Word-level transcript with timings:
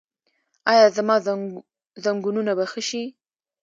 ایا 0.71 0.85
زما 0.97 1.15
زنګونونه 2.05 2.51
به 2.57 2.65
ښه 2.71 2.81
شي؟ 2.89 3.03